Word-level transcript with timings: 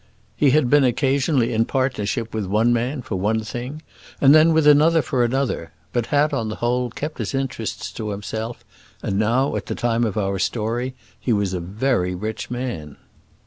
He 0.35 0.49
had 0.49 0.67
been 0.67 0.83
occasionally 0.83 1.53
in 1.53 1.65
partnership 1.65 2.33
with 2.33 2.47
one 2.47 2.73
man 2.73 3.03
for 3.03 3.17
one 3.17 3.43
thing, 3.43 3.83
and 4.19 4.33
then 4.33 4.51
with 4.51 4.65
another 4.65 5.03
for 5.03 5.23
another; 5.23 5.73
but 5.93 6.07
had, 6.07 6.33
on 6.33 6.49
the 6.49 6.55
whole, 6.55 6.89
kept 6.89 7.19
his 7.19 7.35
interests 7.35 7.91
to 7.91 8.09
himself, 8.09 8.65
and 9.03 9.19
now 9.19 9.55
at 9.55 9.67
the 9.67 9.75
time 9.75 10.03
of 10.03 10.17
our 10.17 10.39
story, 10.39 10.95
he 11.19 11.31
was 11.31 11.53
a 11.53 11.59
very 11.59 12.15
rich 12.15 12.49
man. 12.49 12.97